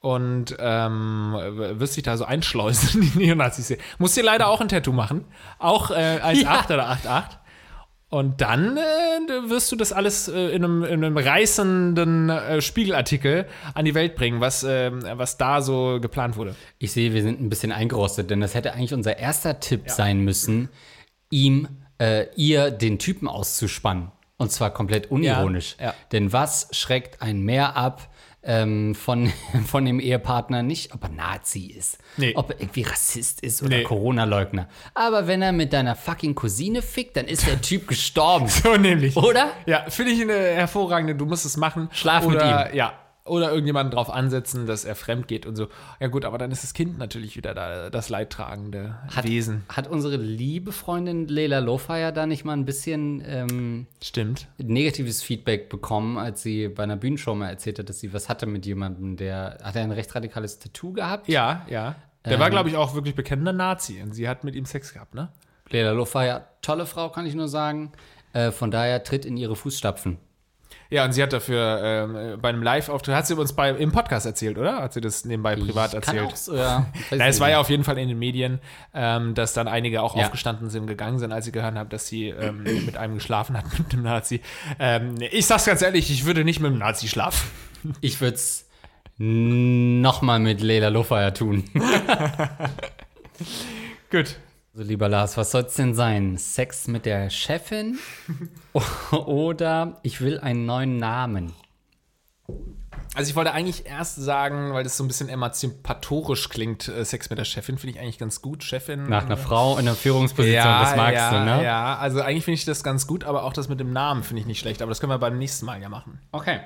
[0.00, 1.32] und ähm,
[1.78, 3.76] wirst dich da so einschleusen in die Neonazis.
[3.98, 5.24] Musst dir leider auch ein Tattoo machen,
[5.60, 6.64] auch äh, 1,8 Ja.
[6.64, 7.22] oder 8,8.
[8.08, 8.80] Und dann äh,
[9.48, 14.16] wirst du das alles äh, in, einem, in einem reißenden äh, Spiegelartikel an die Welt
[14.16, 16.56] bringen, was, ähm, was da so geplant wurde.
[16.80, 20.18] Ich sehe, wir sind ein bisschen eingerostet, denn das hätte eigentlich unser erster Tipp sein
[20.24, 20.70] müssen,
[21.30, 21.68] ihm,
[21.98, 24.10] äh, ihr den Typen auszuspannen.
[24.38, 25.76] Und zwar komplett unironisch.
[25.78, 25.94] Ja, ja.
[26.10, 28.08] Denn was schreckt einen mehr ab
[28.42, 29.32] ähm, von,
[29.66, 30.64] von dem Ehepartner?
[30.64, 32.32] Nicht, ob er Nazi ist, Nee.
[32.34, 33.82] ob er irgendwie Rassist ist oder Nee.
[33.84, 34.66] Corona-Leugner.
[34.94, 38.48] Aber wenn er mit deiner fucking Cousine fickt, dann ist der Typ gestorben.
[38.62, 39.16] So nämlich.
[39.16, 39.52] Oder?
[39.66, 41.88] Ja, finde ich eine hervorragende, du musst es machen.
[41.92, 42.94] Schlaf mit oder, Ja.
[43.24, 45.68] Oder irgendjemanden drauf ansetzen, dass er fremd geht und so.
[46.00, 49.62] Ja gut, aber dann ist das Kind natürlich wieder da, das leidtragende Hat, Wesen.
[49.68, 54.48] hat unsere liebe Freundin Leila Lofire da nicht mal ein bisschen ähm, Stimmt.
[54.58, 58.46] negatives Feedback bekommen, als sie bei einer Bühnenshow mal erzählt hat, dass sie was hatte
[58.46, 61.28] mit jemandem, der hat er ein rechtsradikales Tattoo gehabt.
[61.28, 61.94] Ja, ja.
[62.24, 65.14] Der war, glaube ich, auch wirklich bekennender Nazi und sie hat mit ihm Sex gehabt,
[65.14, 65.28] ne?
[65.70, 67.92] Leila Lofire, tolle Frau, kann ich nur sagen.
[68.32, 70.18] Äh, von daher tritt in ihre Fußstapfen.
[70.92, 74.26] Ja, und sie hat dafür ähm, bei einem Live-Auftritt, hat sie uns bei, im Podcast
[74.26, 74.76] erzählt, oder?
[74.82, 76.32] Hat sie das nebenbei privat Ich kann erzählt?
[76.32, 76.86] auch so, ja.
[77.10, 78.60] Na, es war ja auf jeden Fall in den Medien,
[78.92, 80.24] ähm, dass dann einige auch Ja.
[80.24, 83.64] aufgestanden sind gegangen sind, als sie gehört haben, dass sie ähm, mit einem geschlafen hat,
[83.78, 84.42] mit einem Nazi.
[84.78, 87.50] Ähm, ich sag's ganz ehrlich, ich würde nicht mit einem Nazi schlafen.
[88.00, 88.68] Ich würde es
[89.18, 91.64] nochmal mit Leila Lofire tun.
[94.10, 94.36] Gut.
[94.74, 96.38] Also lieber Lars, was soll es denn sein?
[96.38, 97.98] Sex mit der Chefin?
[99.12, 101.52] Oder ich will einen neuen Namen?
[103.14, 107.28] Also ich wollte eigentlich erst sagen, weil das so ein bisschen emanzipatorisch klingt, äh, Sex
[107.28, 108.64] mit der Chefin finde ich eigentlich ganz gut.
[108.64, 109.10] Chefin.
[109.10, 111.64] Nach einer Frau in einer Führungsposition, das magst ja, du, ne?
[111.64, 114.40] Ja, also eigentlich finde ich das ganz gut, aber auch das mit dem Namen finde
[114.40, 114.80] ich nicht schlecht.
[114.80, 116.18] Aber das können wir beim nächsten Mal ja machen.
[116.32, 116.60] Okay.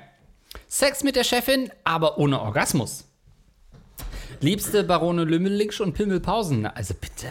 [0.69, 3.03] Sex mit der Chefin, aber ohne Orgasmus.
[4.39, 7.27] Liebste Barone Lümmelingsch und Pimmelpausen, also bitte.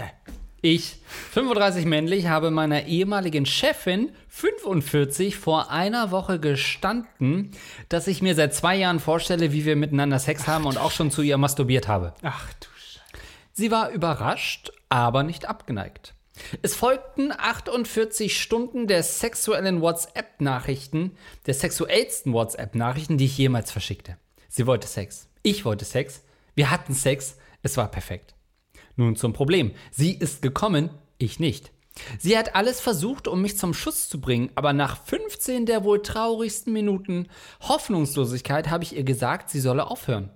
[0.63, 0.97] Ich,
[1.33, 7.53] 35 männlich, habe meiner ehemaligen Chefin, 45, vor einer Woche gestanden,
[7.89, 11.11] dass ich mir seit zwei Jahren vorstelle, wie wir miteinander Sex haben und auch schon
[11.11, 12.15] zu ihr masturbiert habe.
[12.23, 13.25] Ach du Scheiße.
[13.53, 16.15] Sie war überrascht, aber nicht abgeneigt.
[16.63, 21.17] Es folgten 48 Stunden der sexuellen WhatsApp-Nachrichten,
[21.47, 24.17] der sexuellsten WhatsApp-Nachrichten, die ich jemals verschickte.
[24.49, 25.29] Sie wollte Sex.
[25.43, 26.23] Ich wollte Sex.
[26.55, 27.37] Wir hatten Sex.
[27.63, 28.36] Es war perfekt.
[28.97, 29.73] Nun zum Problem.
[29.91, 31.73] Sie ist gekommen, ich nicht.
[32.19, 36.03] Sie hat alles versucht, um mich zum Schuss zu bringen, aber nach 15 der wohl
[36.03, 37.29] traurigsten Minuten
[37.63, 40.31] Hoffnungslosigkeit habe ich ihr gesagt, sie solle aufhören.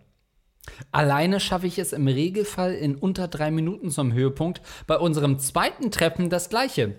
[0.92, 4.60] Alleine schaffe ich es im Regelfall in unter drei Minuten zum Höhepunkt.
[4.86, 6.96] Bei unserem zweiten Treffen das gleiche.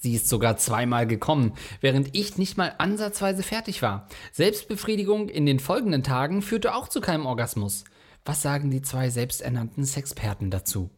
[0.00, 4.08] Sie ist sogar zweimal gekommen, während ich nicht mal ansatzweise fertig war.
[4.32, 7.84] Selbstbefriedigung in den folgenden Tagen führte auch zu keinem Orgasmus.
[8.28, 10.90] Was sagen die zwei selbsternannten Sexperten dazu?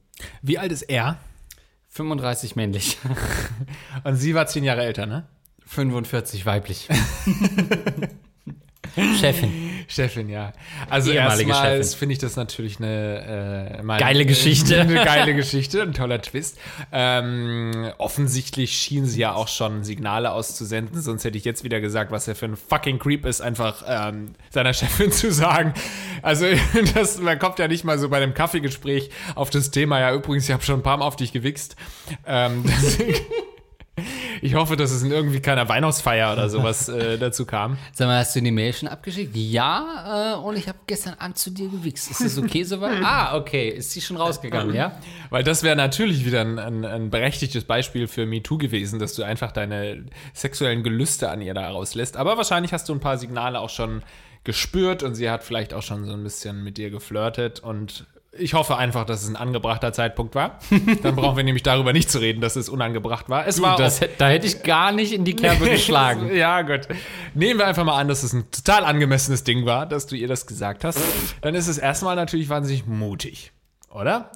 [0.42, 1.20] Wie alt ist er?
[1.90, 2.98] 35 männlich,
[4.04, 5.28] Und sie war zehn Jahre älter, ne?
[5.64, 6.88] 45 weiblich.
[9.20, 9.70] Chefin.
[9.88, 10.52] Chefin, ja.
[10.88, 14.80] Also erstmal finde ich das natürlich eine äh, mal- Geile Geschichte.
[14.80, 16.58] Eine geile Geschichte, ein toller Twist.
[16.92, 22.10] Ähm, offensichtlich schien sie ja auch schon Signale auszusenden, sonst hätte ich jetzt wieder gesagt,
[22.10, 25.74] was er für ein fucking Creep ist, einfach ähm, seiner Chefin zu sagen.
[26.22, 26.46] Also
[26.94, 30.44] das, man kommt ja nicht mal so bei einem Kaffeegespräch auf das Thema, ja übrigens,
[30.48, 31.76] ich habe schon ein paar Mal auf dich gewichst.
[32.26, 33.20] Ähm, deswegen,
[34.42, 37.78] ich hoffe, dass es in irgendwie keiner Weihnachtsfeier oder sowas äh, dazu kam.
[37.92, 39.36] Sag mal, hast du die Mail schon abgeschickt?
[39.36, 42.10] Ja, äh, und ich habe gestern Abend zu dir gewichst.
[42.10, 43.00] Ist das okay soweit?
[43.04, 43.68] ah, okay.
[43.68, 44.98] Ist sie schon rausgegangen, ja?
[45.30, 49.22] Weil das wäre natürlich wieder ein, ein, ein berechtigtes Beispiel für MeToo gewesen, dass du
[49.22, 52.16] einfach deine sexuellen Gelüste an ihr da rauslässt.
[52.16, 54.02] Aber wahrscheinlich hast du ein paar Signale auch schon
[54.44, 58.54] gespürt und sie hat vielleicht auch schon so ein bisschen mit dir geflirtet und ich
[58.54, 60.60] hoffe einfach, dass es ein angebrachter Zeitpunkt war.
[61.02, 63.46] Dann brauchen wir nämlich darüber nicht zu reden, dass es unangebracht war.
[63.46, 66.32] Es war Das, da hätte ich gar nicht in die Kerbe geschlagen.
[66.34, 66.88] ja, gut.
[67.34, 70.28] Nehmen wir einfach mal an, dass es ein total angemessenes Ding war, dass du ihr
[70.28, 71.00] das gesagt hast.
[71.40, 73.52] Dann ist es erstmal natürlich wahnsinnig mutig,
[73.92, 74.30] oder?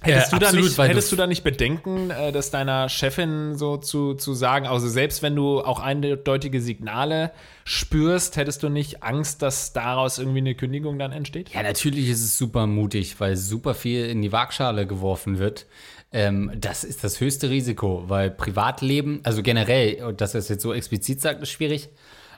[0.00, 2.50] Hättest, Äh, du, da absolut, nicht, weil du- hättest du da nicht Bedenken, äh, das
[2.50, 7.30] deiner Chefin so zu, zu sagen, also selbst wenn du auch eindeutige Signale
[7.64, 11.50] spürst, hättest du nicht Angst, dass daraus irgendwie eine Kündigung dann entsteht?
[11.50, 15.66] Ja, natürlich ist es super mutig, weil super viel in die Waagschale geworfen wird.
[16.10, 20.72] Ähm, das ist das höchste Risiko, weil Privatleben, also generell, dass er es jetzt so
[20.74, 21.90] explizit sagt, ist schwierig,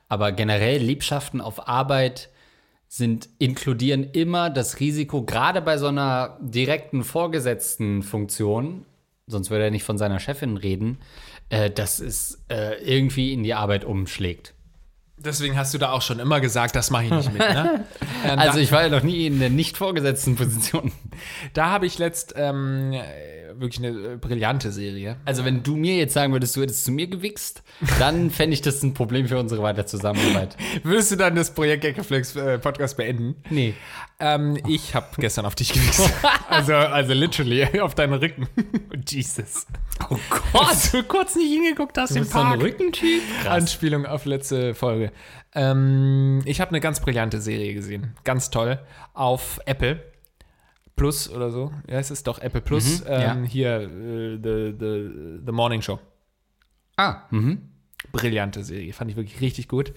[0.08, 2.28] aber generell Liebschaften auf Arbeit
[2.96, 8.86] sind, inkludieren immer das Risiko, gerade bei so einer direkten vorgesetzten Funktion,
[9.26, 10.98] sonst würde er nicht von seiner Chefin reden,
[11.48, 14.54] äh, dass es äh, irgendwie in die Arbeit umschlägt.
[15.16, 17.84] Deswegen hast du da auch schon immer gesagt, das mache ich nicht mit, ne?
[18.26, 20.92] Ähm, Also ich war ja noch nie in der nicht vorgesetzten Position.
[21.52, 23.02] Da habe ich letzt ähm, äh,
[23.60, 25.16] wirklich eine äh, brillante Serie.
[25.24, 27.62] Also, wenn du mir jetzt sagen würdest, du hättest zu mir gewichst,
[27.98, 30.56] dann fände ich das ein Problem für unsere weitere Zusammenarbeit.
[30.82, 33.36] Würdest du dann das Projekt Gagreflex äh, Podcast beenden?
[33.50, 33.74] Nee.
[34.24, 36.10] Ähm, ich habe gestern auf dich gewichst.
[36.48, 38.48] also, also literally auf deinen Rücken.
[39.06, 39.66] Jesus.
[40.08, 42.62] Oh Gott, Als du kurz nicht hingeguckt hast du im bist so ein Park.
[42.62, 43.22] Rückentyp?
[43.46, 45.12] Anspielung auf letzte Folge.
[45.54, 48.16] Ähm, ich habe eine ganz brillante Serie gesehen.
[48.24, 48.78] Ganz toll.
[49.12, 50.02] Auf Apple
[50.96, 51.70] Plus oder so.
[51.86, 53.04] Ja, es ist doch Apple Plus.
[53.04, 53.32] Mhm, ja.
[53.32, 55.98] ähm, Hier, äh, the, the, the Morning Show.
[56.96, 57.68] Ah, mhm.
[58.10, 58.94] brillante Serie.
[58.94, 59.92] Fand ich wirklich richtig gut.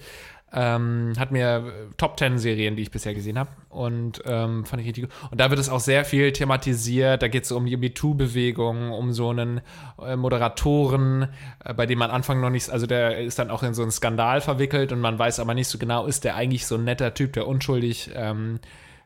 [0.50, 3.50] Ähm, hat mir äh, Top 10 Serien, die ich bisher gesehen habe.
[3.68, 5.12] Und ähm, fand ich richtig gut.
[5.30, 7.20] Und da wird es auch sehr viel thematisiert.
[7.22, 9.60] Da geht es um die MeToo-Bewegung, um so einen
[10.02, 11.28] äh, Moderatoren,
[11.64, 13.90] äh, bei dem man Anfang noch nicht, also der ist dann auch in so einen
[13.90, 17.12] Skandal verwickelt und man weiß aber nicht so genau, ist der eigentlich so ein netter
[17.12, 18.58] Typ, der unschuldig ähm,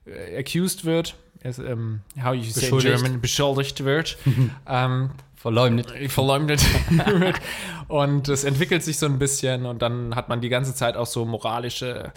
[0.06, 1.16] äh, accused wird.
[1.42, 2.70] Ist, ähm, how you say.
[2.78, 4.16] German, beschuldigt wird.
[4.68, 5.10] ähm,
[5.42, 5.90] Verleumdet.
[6.12, 7.40] verleumdet wird.
[7.88, 11.06] Und es entwickelt sich so ein bisschen und dann hat man die ganze Zeit auch
[11.06, 12.12] so moralische,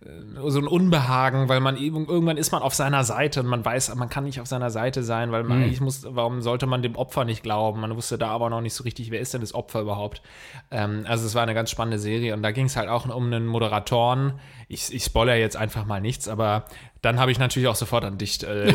[0.00, 0.10] äh,
[0.46, 3.92] so ein Unbehagen, weil man eben, irgendwann ist man auf seiner Seite und man weiß,
[3.96, 6.94] man kann nicht auf seiner Seite sein, weil man eigentlich muss, warum sollte man dem
[6.94, 7.80] Opfer nicht glauben?
[7.80, 10.22] Man wusste da aber noch nicht so richtig, wer ist denn das Opfer überhaupt?
[10.70, 13.26] Ähm, also es war eine ganz spannende Serie und da ging es halt auch um
[13.26, 14.34] einen Moderatoren.
[14.68, 16.66] Ich, ich spoilere jetzt einfach mal nichts, aber
[17.02, 18.72] dann habe ich natürlich auch sofort an dich äh,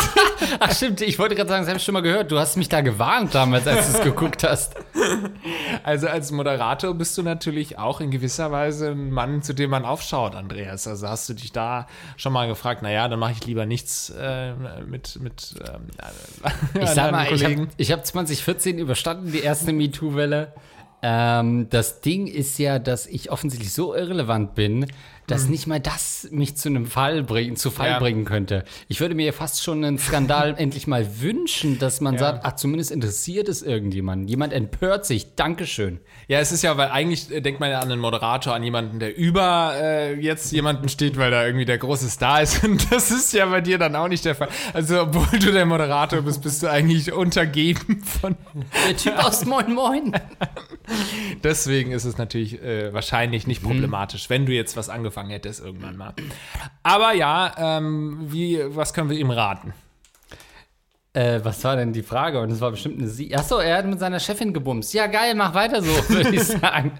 [0.60, 2.30] Ach stimmt, ich wollte gerade sagen, das habe ich schon mal gehört.
[2.30, 4.74] Du hast mich da gewarnt damals, als du es geguckt hast.
[5.84, 9.84] Also als Moderator bist du natürlich auch in gewisser Weise ein Mann, zu dem man
[9.84, 10.88] aufschaut, Andreas.
[10.88, 11.86] Also hast du dich da
[12.16, 14.54] schon mal gefragt, naja, dann mache ich lieber nichts äh,
[14.86, 17.68] mit, mit ähm, Ich sag mal, ich habe Kollegen.
[17.76, 20.52] ich hab 2014 überstanden, die erste MeToo-Welle.
[21.02, 24.86] Ähm, das Ding ist ja, dass ich offensichtlich so irrelevant bin,
[25.28, 27.98] dass nicht mal das mich zu einem Fall bringen, zu Fall Ja.
[27.98, 28.64] bringen könnte.
[28.88, 32.20] Ich würde mir ja fast schon einen Skandal endlich mal wünschen, dass man Ja.
[32.20, 34.30] sagt, ach, zumindest interessiert es irgendjemand.
[34.30, 35.34] Jemand empört sich.
[35.36, 36.00] Dankeschön.
[36.28, 39.00] Ja, es ist ja, weil eigentlich äh, denkt man ja an einen Moderator, an jemanden,
[39.00, 42.64] der über äh, jetzt jemanden steht, weil da irgendwie der große Star ist.
[42.64, 44.48] Und das ist ja bei dir dann auch nicht der Fall.
[44.72, 48.34] Also, obwohl du der Moderator bist, bist du eigentlich untergeben von.
[48.88, 50.12] Der Typ aus Moin Moin.
[51.44, 53.66] Deswegen ist es natürlich äh, wahrscheinlich nicht Mhm.
[53.68, 56.14] problematisch, wenn du jetzt was angefangen hättest irgendwann mal.
[56.82, 59.72] Aber ja, ähm, wie, was können wir ihm raten?
[61.14, 62.40] Äh, was war denn die Frage?
[62.40, 63.34] Und es war bestimmt eine Sie.
[63.34, 64.92] Achso, er hat mit seiner Chefin gebumst.
[64.94, 66.92] Ja, geil, mach weiter so, würde ich sagen.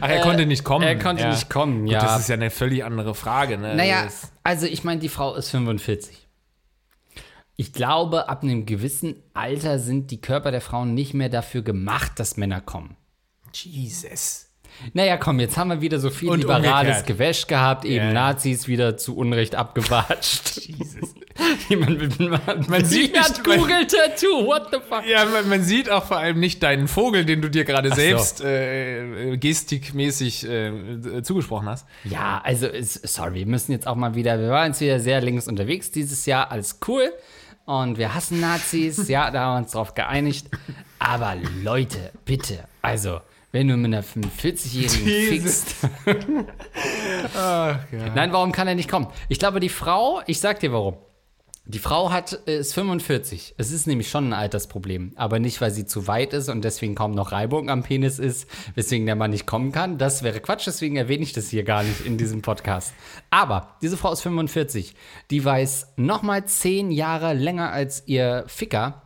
[0.00, 0.84] Ach, er Äh, konnte nicht kommen.
[0.86, 2.00] er konnte nicht kommen, Gut, ja.
[2.00, 3.56] Das ist ja eine völlig andere Frage.
[3.58, 3.74] Ne?
[3.74, 4.06] Naja,
[4.44, 6.26] also ich meine, die Frau ist 45.
[7.56, 12.12] Ich glaube, ab einem gewissen Alter sind die Körper der Frauen nicht mehr dafür gemacht,
[12.20, 12.96] dass Männer kommen.
[13.56, 14.46] Jesus.
[14.92, 17.06] Naja, komm, jetzt haben wir wieder so viel Und liberales umgekehrt.
[17.06, 18.12] Gewäsch gehabt, eben Ja.
[18.12, 20.56] Nazis wieder zu Unrecht abgewatscht.
[20.66, 21.14] Jesus.
[21.68, 25.06] Jemand man, Man sieht ja, nicht, man- Google-Tattoo, what the fuck?
[25.06, 27.94] Ja, man, man sieht auch vor allem nicht deinen Vogel, den du dir gerade so.
[27.96, 31.86] selbst äh, äh, gestikmäßig äh, zugesprochen hast.
[32.04, 35.46] Ja, also, sorry, wir müssen jetzt auch mal wieder, wir waren jetzt wieder sehr links
[35.48, 37.12] unterwegs dieses Jahr, alles cool.
[37.64, 40.48] Und wir hassen Nazis, ja, da haben wir uns drauf geeinigt.
[40.98, 43.20] Aber Leute, bitte, also,
[43.58, 45.64] wenn du mit einer 45-Jährigen Jesus.
[45.64, 45.76] fixt.
[47.36, 48.14] Ach, ja.
[48.14, 49.08] Nein, warum kann er nicht kommen?
[49.28, 50.96] Ich glaube, die Frau, ich sag dir warum.
[51.64, 53.56] Die Frau hat, äh, ist 45.
[53.58, 55.10] Es ist nämlich schon ein Altersproblem.
[55.16, 58.48] Aber nicht, weil sie zu weit ist und deswegen kaum noch Reibung am Penis ist,
[58.76, 59.98] weswegen der Mann nicht kommen kann.
[59.98, 62.94] Das wäre Quatsch, deswegen erwähne ich das hier gar nicht in diesem Podcast.
[63.30, 64.94] Aber diese Frau ist 45.
[65.32, 69.02] Die weiß noch mal zehn Jahre länger als ihr Ficker,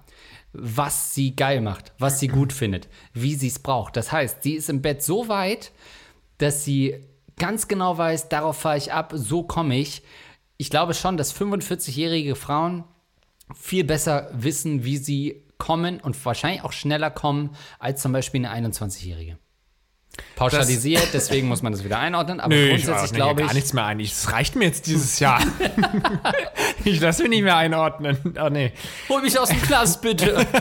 [0.53, 3.97] was sie geil macht, was sie gut findet, wie sie es braucht.
[3.97, 5.73] Das heißt, sie ist im Bett so weit,
[6.39, 6.97] dass sie
[7.37, 10.03] ganz genau weiß, darauf fahre ich ab, so komme ich.
[10.59, 12.85] Ich glaube schon, dass 45-jährige Frauen
[13.55, 18.69] viel besser wissen, wie sie kommen und wahrscheinlich auch schneller kommen als zum Beispiel eine
[18.69, 19.39] 21-jährige.
[20.37, 23.47] Pauschalisiert, deswegen muss man das wieder einordnen, aber Nö, ich grundsätzlich ordne glaube ich.
[23.47, 24.01] gar nichts mehr ein.
[24.01, 25.41] Ich- Das reicht mir jetzt dieses Jahr.
[26.85, 28.19] ich lasse mich nicht mehr einordnen.
[28.43, 28.73] Oh nee.
[29.09, 30.47] Hol mich aus dem Knast, bitte.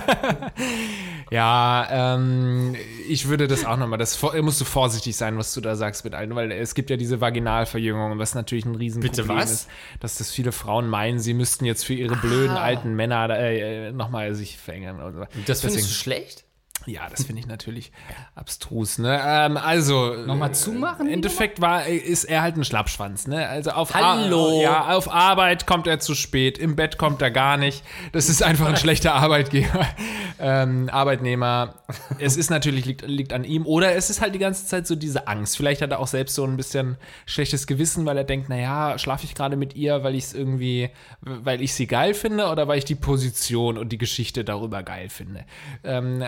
[1.32, 2.76] Ja, ähm,
[3.08, 6.14] ich würde das auch nochmal, das musst du vorsichtig sein, was du da sagst mit
[6.14, 9.52] allen, weil es gibt ja diese Vaginalverjüngung, was natürlich ein Riesenproblem Bitte was?
[9.52, 9.70] ist,
[10.02, 13.92] dass das viele Frauen meinen, sie müssten jetzt für ihre blöden alten Männer äh, äh,
[13.94, 15.00] nochmal sich verlängern.
[15.02, 15.20] Und so.
[15.22, 16.44] Das findest Deswegen- du schlecht?
[16.88, 17.92] Ja, das finde ich natürlich
[18.34, 19.22] abstrus, ne?
[19.24, 20.16] Ähm, also.
[20.26, 23.48] Nochmal zumachen, Im die Endeffekt war, ist er halt ein Schlappschwanz, ne?
[23.48, 24.58] Also auf Hallo.
[24.58, 27.84] Ar ja, auf Arbeit kommt er zu spät, im Bett kommt er gar nicht.
[28.14, 29.86] Das ist einfach ein schlechter Arbeitgeber,
[30.40, 31.76] ähm, Arbeitnehmer.
[32.18, 33.68] Es ist natürlich, liegt, liegt an ihm.
[33.68, 35.58] Oder es ist halt die ganze Zeit so diese Angst.
[35.58, 39.26] Vielleicht hat er auch selbst so ein bisschen schlechtes Gewissen, weil er denkt, naja, schlafe
[39.26, 40.90] ich gerade mit ihr, weil ich es irgendwie,
[41.22, 45.10] weil ich sie geil finde oder weil ich die Position und die Geschichte darüber geil
[45.10, 45.46] finde.
[45.84, 46.24] Ähm,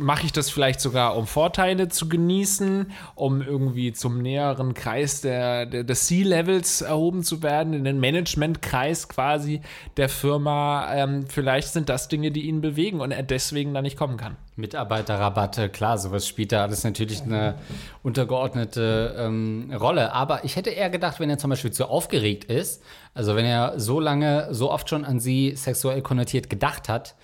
[0.00, 5.66] mache ich das vielleicht sogar, um Vorteile zu genießen, um irgendwie zum näheren Kreis der,
[5.66, 9.60] der, des C-Levels erhoben zu werden, in den Managementkreis quasi
[9.96, 10.92] der Firma.
[10.94, 14.36] Ähm, vielleicht sind das Dinge, die ihn bewegen und er deswegen da nicht kommen kann.
[14.56, 17.54] Mitarbeiterrabatte, klar, sowas spielt da alles natürlich eine
[18.02, 20.12] untergeordnete ähm, Rolle.
[20.12, 22.82] Aber ich hätte eher gedacht, wenn er zum Beispiel zu aufgeregt ist,
[23.14, 27.14] also wenn er so lange, so oft schon an sie sexuell konnotiert gedacht hat,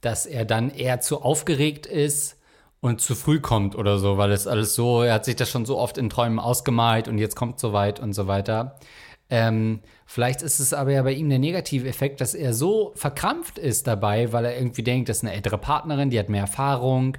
[0.00, 2.36] dass er dann eher zu aufgeregt ist
[2.80, 5.66] und zu früh kommt oder so, weil es alles so, er hat sich das schon
[5.66, 8.78] so oft in Träumen ausgemalt und jetzt kommt so weit und so weiter.
[9.28, 13.58] Ähm, vielleicht ist es aber ja bei ihm der negative Effekt, dass er so verkrampft
[13.58, 17.16] ist dabei, weil er irgendwie denkt, das ist eine ältere Partnerin, die hat mehr Erfahrung.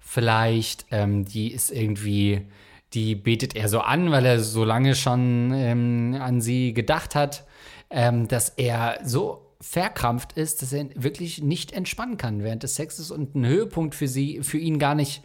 [0.00, 2.46] Vielleicht, ähm, die ist irgendwie,
[2.94, 7.44] die betet er so an, weil er so lange schon ähm, an sie gedacht hat,
[7.90, 13.10] ähm, dass er so verkrampft ist, dass er wirklich nicht entspannen kann während des Sexes
[13.10, 15.22] und ein Höhepunkt für sie, für ihn gar nicht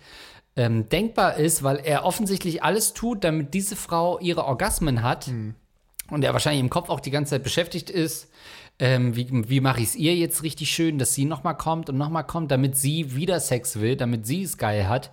[0.55, 5.29] ähm, denkbar ist, weil er offensichtlich alles tut, damit diese Frau ihre Orgasmen hat
[6.09, 8.29] und er wahrscheinlich im Kopf auch die ganze Zeit beschäftigt ist.
[8.77, 11.97] Ähm, wie wie mache ich es ihr jetzt richtig schön, dass sie nochmal kommt und
[11.97, 15.11] nochmal kommt, damit sie wieder Sex will, damit sie es geil hat,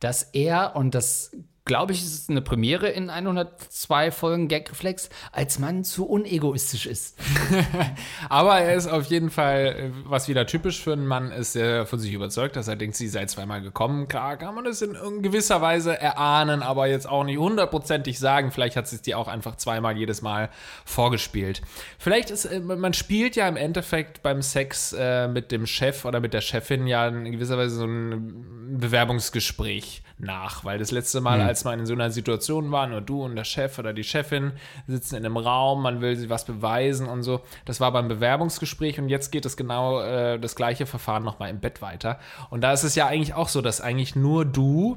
[0.00, 1.30] dass er, und das
[1.66, 7.18] glaube ich, ist eine Premiere in 102 Folgen Gagreflex, als Mann zu unegoistisch ist.
[8.28, 11.98] Aber er ist auf jeden Fall, was wieder typisch für einen Mann ist, der von
[11.98, 14.06] sich überzeugt, dass er denkt, sie sei zweimal gekommen.
[14.06, 18.52] Klar kann man das in gewisser Weise erahnen, aber jetzt auch nicht hundertprozentig sagen.
[18.52, 20.50] Vielleicht hat sie es dir auch einfach zweimal jedes Mal
[20.84, 21.62] vorgespielt.
[21.98, 26.20] Vielleicht ist, äh, man spielt ja im Endeffekt beim Sex äh, mit dem Chef oder
[26.20, 31.40] mit der Chefin ja in gewisser Weise so ein Bewerbungsgespräch nach, weil das letzte Mal,
[31.40, 34.52] als man in so einer Situation war, nur du und der Chef oder die Chefin
[34.86, 38.98] sitzen in einem Raum, man will sie was beweisen und so, das war beim Bewerbungsgespräch
[38.98, 42.18] und jetzt geht es genau äh, das gleiche Verfahren nochmal im Bett weiter.
[42.50, 44.96] Und da ist es ja eigentlich auch so, dass eigentlich nur du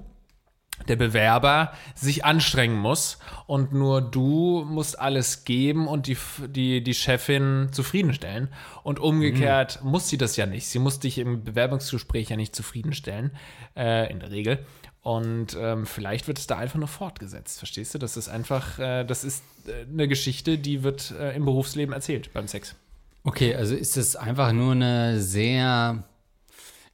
[0.88, 6.93] der Bewerber sich anstrengen muss und nur du musst alles geben und die, die, die
[6.93, 8.49] Chefin zufriedenstellen.
[8.84, 10.67] Und umgekehrt muss sie das ja nicht.
[10.67, 13.32] Sie muss dich im Bewerbungsgespräch ja nicht zufriedenstellen,
[13.75, 14.65] äh, in der Regel.
[15.01, 17.97] Und ähm, vielleicht wird es da einfach nur fortgesetzt, verstehst du?
[17.99, 22.33] Das ist einfach, äh, das ist äh, eine Geschichte, die wird äh, im Berufsleben erzählt
[22.33, 22.75] beim Sex.
[23.23, 26.03] Okay, also ist es einfach nur eine sehr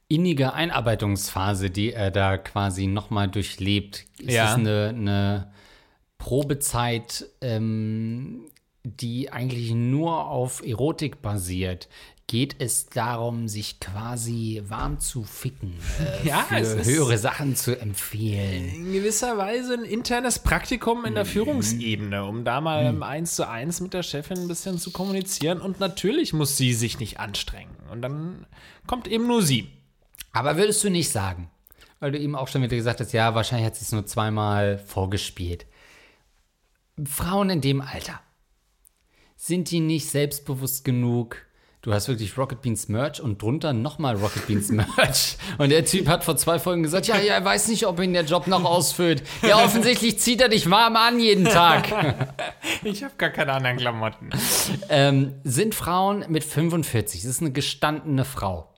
[0.08, 4.06] innige Einarbeitungsphase, die er da quasi nochmal durchlebt.
[4.18, 4.50] Ist Ja.
[4.52, 5.52] es eine, eine
[6.18, 8.46] Probezeit, ähm,
[8.84, 11.88] die eigentlich nur auf Erotik basiert,
[12.28, 18.68] geht es darum, sich quasi warm zu ficken, äh, Ja, für höhere Sachen zu empfehlen.
[18.68, 21.28] In gewisser Weise ein internes Praktikum in der Mhm.
[21.28, 25.60] Führungsebene, um da mal im eins zu eins mit der Chefin ein bisschen zu kommunizieren.
[25.60, 27.76] Und natürlich muss sie sich nicht anstrengen.
[27.92, 28.46] Und dann
[28.88, 29.68] kommt eben nur sie.
[30.32, 31.48] Aber würdest du nicht sagen,
[32.00, 34.78] weil du eben auch schon wieder gesagt hast, ja, wahrscheinlich hat sie es nur zweimal
[34.78, 35.64] vorgespielt.
[37.04, 38.20] Frauen in dem Alter,
[39.36, 41.45] sind die nicht selbstbewusst genug?
[41.86, 45.36] Du hast wirklich Rocket Beans Merch und drunter nochmal Rocket Beans Merch.
[45.56, 48.12] Und der Typ hat vor zwei Folgen gesagt, ja, ja, er weiß nicht, ob ihn
[48.12, 49.22] der Job noch ausfüllt.
[49.42, 51.86] Ja, offensichtlich zieht er dich warm an jeden Tag.
[52.82, 54.30] Ich habe gar keine anderen Klamotten.
[54.88, 58.74] ähm, sind Frauen mit 45, das ist eine gestandene Frau,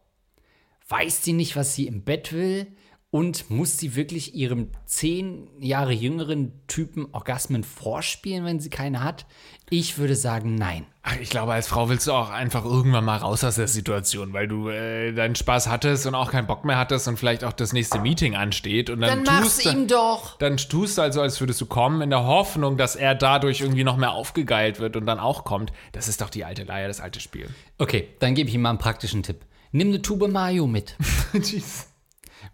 [0.88, 2.66] weiß die nicht, was sie im Bett will
[3.10, 9.24] und muss sie wirklich ihrem zehn Jahre jüngeren Typen Orgasmen vorspielen, wenn sie keine hat?
[9.70, 10.84] Ich würde sagen, nein.
[11.02, 14.34] Ach, ich glaube, als Frau willst du auch einfach irgendwann mal raus aus der Situation,
[14.34, 17.52] weil du äh, deinen Spaß hattest und auch keinen Bock mehr hattest und vielleicht auch
[17.54, 18.90] das nächste Meeting ansteht.
[18.90, 20.36] Und dann, Dann mach's tust du- ihm doch.
[20.38, 23.84] Dann tust du also, als würdest du kommen, in der Hoffnung, dass er dadurch irgendwie
[23.84, 25.72] noch mehr aufgegeilt wird und dann auch kommt.
[25.92, 27.48] Das ist doch die alte Leier, das alte Spiel.
[27.78, 29.46] Okay, dann gebe ich ihm mal einen praktischen Tipp.
[29.72, 30.96] Nimm eine Tube Mayo mit.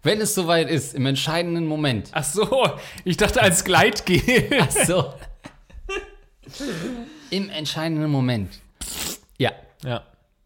[0.03, 2.09] Wenn es soweit ist, im entscheidenden Moment.
[2.11, 2.69] Ach so,
[3.03, 4.21] ich dachte als Gleitgel.
[4.59, 5.13] Ach so.
[7.29, 8.59] Im entscheidenden Moment.
[9.37, 9.51] Ja,
[9.83, 10.03] ja.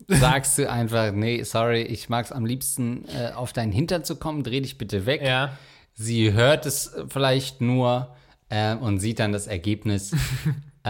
[0.07, 4.15] sagst du einfach, nee, sorry, ich mag es am liebsten, äh, auf deinen Hintern zu
[4.15, 5.21] kommen, dreh dich bitte weg.
[5.21, 5.57] Ja.
[5.93, 8.15] Sie hört es vielleicht nur
[8.47, 10.15] äh, und sieht dann das Ergebnis.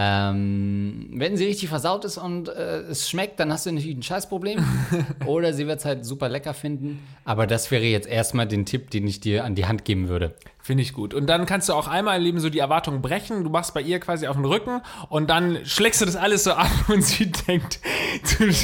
[0.02, 4.02] Ähm, wenn sie richtig versaut ist und äh, es schmeckt, dann hast du natürlich ein
[4.02, 4.64] Scheißproblem.
[5.26, 7.00] Oder sie wird es halt super lecker finden.
[7.26, 10.34] Aber das wäre jetzt erstmal den Tipp, den ich dir an die Hand geben würde.
[10.62, 11.14] Finde ich gut.
[11.14, 13.44] Und dann kannst du auch einmal im Leben so die Erwartungen brechen.
[13.44, 16.52] Du machst bei ihr quasi auf den Rücken und dann schlägst du das alles so
[16.54, 17.80] ab und sie denkt,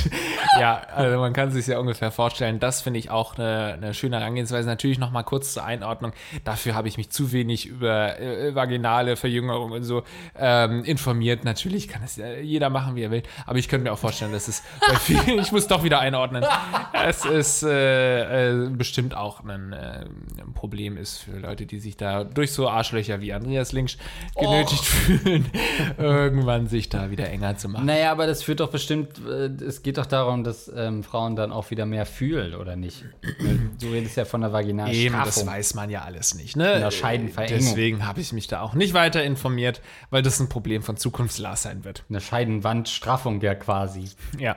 [0.60, 2.60] ja, also man kann sich ja ungefähr vorstellen.
[2.60, 4.68] Das finde ich auch eine, eine schöne Herangehensweise.
[4.68, 6.12] Natürlich noch mal kurz zur Einordnung.
[6.44, 10.02] Dafür habe ich mich zu wenig über äh, vaginale Verjüngerung und so
[10.38, 11.44] ähm, informiert.
[11.44, 13.22] Natürlich kann es ja jeder machen, wie er will.
[13.46, 16.44] Aber ich könnte mir auch vorstellen, dass es bei vielen, ich muss doch wieder einordnen,
[16.92, 20.04] es ist äh, äh, bestimmt auch ein, äh,
[20.40, 23.98] ein Problem ist für Leute, die sich da durch so Arschlöcher wie Andreas Links
[24.34, 25.46] genötigt fühlen,
[25.98, 27.84] irgendwann sich da wieder enger zu machen.
[27.84, 31.52] Naja, aber das führt doch bestimmt, äh, es geht doch darum, dass ähm, Frauen dann
[31.52, 33.04] auch wieder mehr fühlen, oder nicht?
[33.78, 36.56] Du redest ja von der vaginalen Eben, das weiß man ja alles nicht.
[36.56, 36.72] Ne?
[36.72, 37.58] Einer Scheidenverengung.
[37.58, 41.62] Deswegen habe ich mich da auch nicht weiter informiert, weil das ein Problem von Zukunftslars
[41.62, 42.04] sein wird.
[42.08, 44.08] Eine Scheidenwandstraffung ja quasi.
[44.38, 44.56] Ja.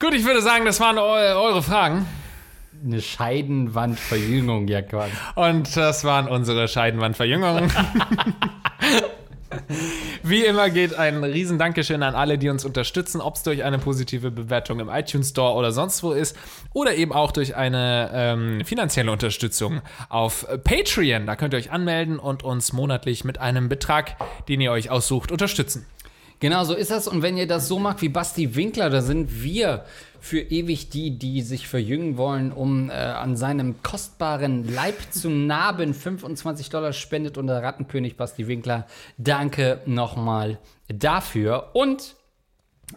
[0.00, 2.06] Gut, ich würde sagen, das waren eu eure Fragen.
[2.84, 5.12] Eine Scheidenwandverjüngung ja quasi.
[5.36, 7.70] Und das waren unsere Scheidenwandverjüngungen.
[10.22, 13.78] Wie immer geht ein riesen Dankeschön an alle, die uns unterstützen, ob es durch eine
[13.78, 16.36] positive Bewertung im iTunes Store oder sonst wo ist
[16.72, 21.26] oder eben auch durch eine ähm, finanzielle Unterstützung auf Patreon.
[21.26, 24.16] Da könnt ihr euch anmelden und uns monatlich mit einem Betrag,
[24.48, 25.86] den ihr euch aussucht, unterstützen.
[26.42, 27.06] Genau, so ist das.
[27.06, 29.84] Und wenn ihr das so macht wie Basti Winkler, da sind wir
[30.18, 35.94] für ewig die, die sich verjüngen wollen, um äh, an seinem kostbaren Leib zu naben.
[35.94, 38.88] 25 Dollar spendet unser Rattenkönig Basti Winkler.
[39.18, 41.70] Danke nochmal dafür.
[41.74, 42.16] Und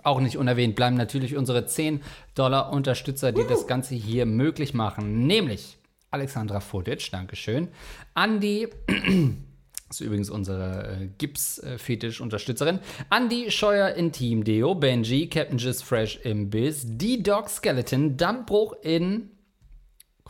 [0.02, 2.02] auch nicht unerwähnt bleiben natürlich unsere 10
[2.34, 5.28] Dollar Unterstützer, die das Ganze hier möglich machen.
[5.28, 5.78] Nämlich
[6.10, 7.68] Alexandra Fodic, Dankeschön.
[8.16, 8.70] Andi,
[9.88, 12.80] das ist übrigens unsere äh, Gips-Fetisch-Unterstützerin.
[13.12, 19.30] Andy Scheuer in Team Deo, Benji, Captain Just Fresh im Biss, D-Dog Skeleton, Dammbruch in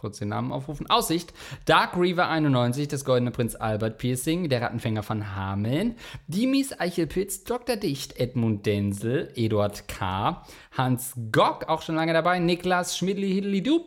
[0.06, 0.88] kurz den Namen aufrufen.
[0.88, 1.34] Aussicht,
[1.66, 5.96] Dark Reaver 91, das Goldene Prinz Albert Piercing, der Rattenfänger von Hameln,
[6.28, 7.76] Dimis Eichelpilz, Dr.
[7.76, 10.46] Dicht, Edmund Denzel, Eduard K.,
[10.78, 13.86] Hans Gock, auch schon lange dabei, Niklas Schmidli Hidli Du,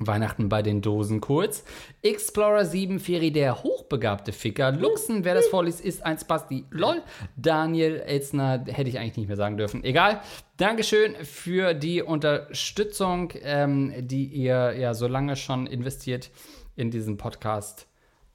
[0.00, 1.64] Weihnachten bei den Dosen kurz.
[2.02, 4.72] Explorer 7, Feri, der hochbegabte Ficker.
[4.72, 6.64] Luxen, wer das vorliest, ist ein Spasti.
[6.70, 7.02] LOL.
[7.36, 9.84] Daniel Elzner, hätte ich eigentlich nicht mehr sagen dürfen.
[9.84, 10.20] Egal.
[10.56, 16.30] Dankeschön für die Unterstützung, ähm, die ihr ja so lange schon investiert
[16.76, 17.86] in diesen Podcast.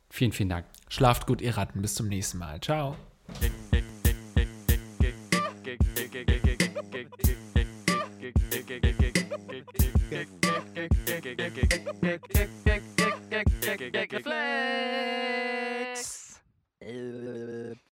[0.10, 0.65] Vielen, vielen Dank.
[0.88, 1.82] Schlaft gut, ihr Ratten.
[1.82, 2.62] Bis zum nächsten Mal.
[2.62, 2.95] Ciao.
[12.06, 12.55] tick, tick.